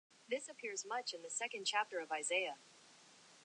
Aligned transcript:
This 0.27 0.49
appears 0.49 0.83
much 0.83 1.13
in 1.13 1.21
the 1.21 1.29
second 1.29 1.65
chapter 1.65 1.99
of 1.99 2.11
Isaiah. 2.11 2.55